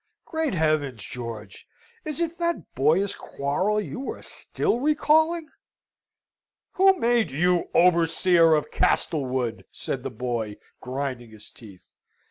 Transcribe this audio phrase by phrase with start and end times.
[0.25, 1.67] "Great heavens, George!
[2.05, 5.47] is it that boyish quarrel you are still recalling?"
[6.71, 11.87] "Who made you the overseer of Castlewood?" said the boy, grinding his teeth.